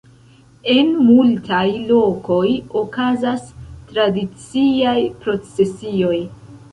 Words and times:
En 0.75 0.87
multaj 1.09 1.65
lokoj 1.89 2.47
okazas 2.81 3.43
tradiciaj 3.91 4.95
procesioj. 5.27 6.17